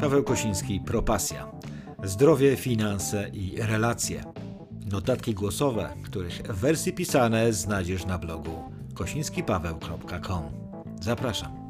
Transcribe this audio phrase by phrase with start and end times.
[0.00, 1.52] Paweł Kosiński, Propasja.
[2.04, 4.24] Zdrowie, finanse i relacje.
[4.90, 10.42] Notatki głosowe, których wersje pisane znajdziesz na blogu kosińskipaweł.com.
[11.00, 11.65] Zapraszam.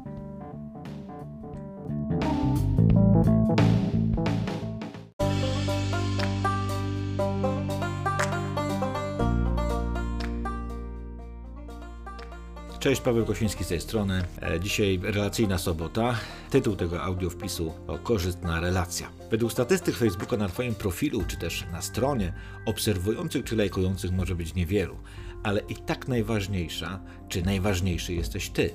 [12.87, 14.23] Cześć, Paweł Kosiński z tej strony.
[14.41, 16.15] E, Dzisiaj relacyjna sobota.
[16.49, 17.73] Tytuł tego audio wpisu
[18.03, 19.09] korzystna relacja.
[19.31, 22.33] Według statystyk Facebooka na Twoim profilu, czy też na stronie,
[22.65, 24.97] obserwujących czy lajkujących może być niewielu,
[25.43, 28.69] ale i tak najważniejsza, czy najważniejszy jesteś Ty.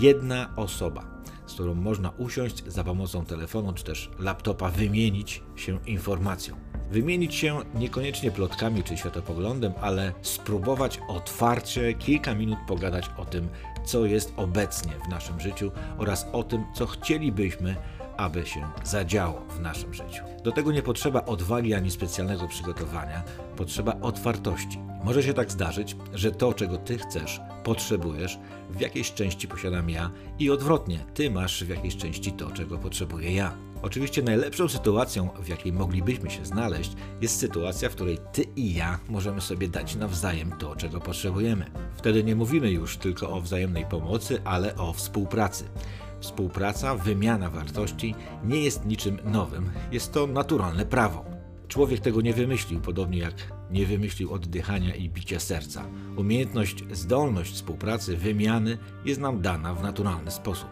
[0.00, 6.73] Jedna osoba, z którą można usiąść za pomocą telefonu czy też laptopa, wymienić się informacją.
[6.90, 13.48] Wymienić się niekoniecznie plotkami czy światopoglądem, ale spróbować otwarcie kilka minut pogadać o tym,
[13.84, 17.76] co jest obecnie w naszym życiu oraz o tym, co chcielibyśmy,
[18.16, 20.24] aby się zadziało w naszym życiu.
[20.44, 23.22] Do tego nie potrzeba odwagi ani specjalnego przygotowania,
[23.56, 24.78] potrzeba otwartości.
[25.04, 28.38] Może się tak zdarzyć, że to, czego ty chcesz, potrzebujesz,
[28.70, 33.34] w jakiejś części posiadam ja i odwrotnie, ty masz w jakiejś części to, czego potrzebuję
[33.34, 33.56] ja.
[33.82, 38.98] Oczywiście najlepszą sytuacją, w jakiej moglibyśmy się znaleźć, jest sytuacja, w której ty i ja
[39.08, 41.70] możemy sobie dać nawzajem to, czego potrzebujemy.
[41.96, 45.64] Wtedy nie mówimy już tylko o wzajemnej pomocy, ale o współpracy.
[46.24, 51.24] Współpraca, wymiana wartości nie jest niczym nowym, jest to naturalne prawo.
[51.68, 53.34] Człowiek tego nie wymyślił, podobnie jak
[53.70, 55.84] nie wymyślił oddychania i bicia serca.
[56.16, 60.68] Umiejętność, zdolność współpracy, wymiany jest nam dana w naturalny sposób.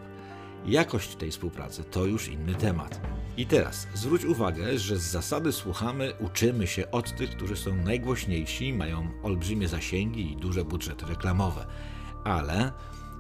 [0.67, 3.01] Jakość tej współpracy to już inny temat.
[3.37, 8.73] I teraz zwróć uwagę, że z zasady słuchamy, uczymy się od tych, którzy są najgłośniejsi,
[8.73, 11.67] mają olbrzymie zasięgi i duże budżety reklamowe.
[12.25, 12.73] Ale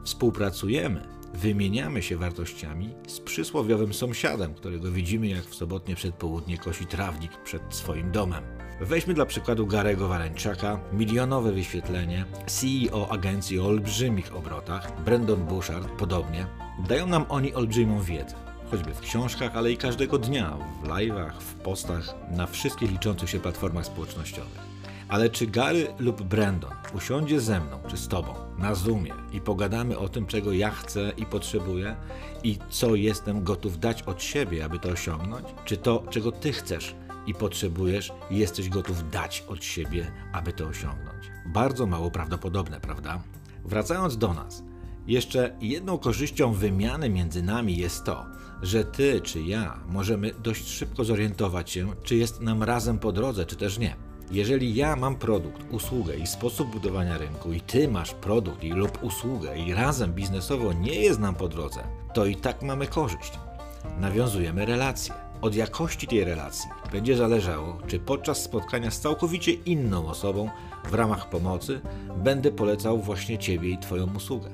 [0.05, 7.37] współpracujemy, wymieniamy się wartościami z przysłowiowym sąsiadem, którego widzimy jak w sobotnie przedpołudnie kosi trawnik
[7.45, 8.45] przed swoim domem.
[8.81, 16.47] Weźmy dla przykładu Garego Waleńczaka, milionowe wyświetlenie, CEO agencji o olbrzymich obrotach, Brandon Bouchard podobnie.
[16.89, 18.35] Dają nam oni olbrzymią wiedzę,
[18.71, 23.41] choćby w książkach, ale i każdego dnia, w live'ach, w postach, na wszystkich liczących się
[23.41, 24.72] platformach społecznościowych.
[25.12, 29.98] Ale czy Gary lub Brandon usiądzie ze mną czy z tobą na Zoomie i pogadamy
[29.98, 31.96] o tym, czego ja chcę i potrzebuję
[32.42, 35.46] i co jestem gotów dać od siebie, aby to osiągnąć?
[35.64, 36.95] Czy to, czego ty chcesz
[37.27, 41.30] i potrzebujesz, jesteś gotów dać od siebie, aby to osiągnąć?
[41.46, 43.23] Bardzo mało prawdopodobne, prawda?
[43.64, 44.62] Wracając do nas.
[45.06, 48.27] Jeszcze jedną korzyścią wymiany między nami jest to,
[48.62, 53.46] że ty czy ja możemy dość szybko zorientować się, czy jest nam razem po drodze,
[53.46, 54.11] czy też nie.
[54.33, 59.03] Jeżeli ja mam produkt, usługę i sposób budowania rynku, i ty masz produkt i lub
[59.03, 61.85] usługę, i razem biznesowo nie jest nam po drodze,
[62.15, 63.33] to i tak mamy korzyść.
[64.01, 65.15] Nawiązujemy relacje.
[65.41, 70.51] Od jakości tej relacji będzie zależało, czy podczas spotkania z całkowicie inną osobą
[70.85, 71.81] w ramach pomocy
[72.17, 74.51] będę polecał właśnie Ciebie i Twoją usługę.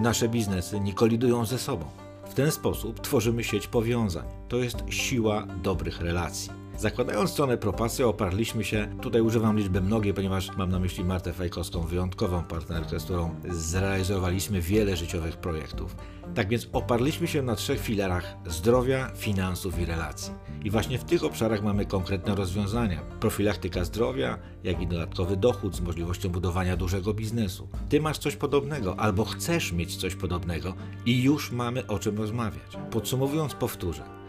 [0.00, 1.84] Nasze biznesy nie kolidują ze sobą.
[2.28, 4.24] W ten sposób tworzymy sieć powiązań.
[4.48, 6.61] To jest siła dobrych relacji.
[6.78, 11.80] Zakładając stronę Propasy oparliśmy się, tutaj używam liczby mnogiej, ponieważ mam na myśli Martę Fajkowską,
[11.80, 15.96] wyjątkową partnerkę, z którą zrealizowaliśmy wiele życiowych projektów.
[16.34, 20.32] Tak więc oparliśmy się na trzech filarach zdrowia, finansów i relacji.
[20.64, 23.00] I właśnie w tych obszarach mamy konkretne rozwiązania.
[23.20, 27.68] Profilaktyka zdrowia, jak i dodatkowy dochód z możliwością budowania dużego biznesu.
[27.88, 30.74] Ty masz coś podobnego albo chcesz mieć coś podobnego
[31.06, 32.78] i już mamy o czym rozmawiać.
[32.90, 34.21] Podsumowując powtórzę.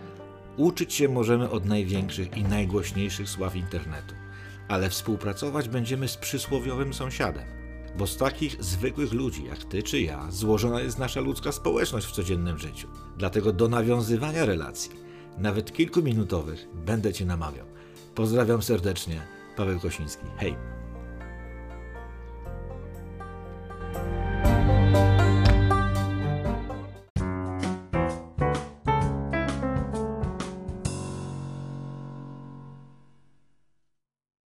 [0.57, 4.15] Uczyć się możemy od największych i najgłośniejszych sław internetu,
[4.67, 7.43] ale współpracować będziemy z przysłowiowym sąsiadem,
[7.97, 12.11] bo z takich zwykłych ludzi jak ty czy ja złożona jest nasza ludzka społeczność w
[12.11, 12.87] codziennym życiu.
[13.17, 14.91] Dlatego do nawiązywania relacji,
[15.37, 17.65] nawet kilkuminutowych, będę cię namawiał.
[18.15, 19.21] Pozdrawiam serdecznie,
[19.55, 20.25] Paweł Kosiński.
[20.37, 20.55] Hej!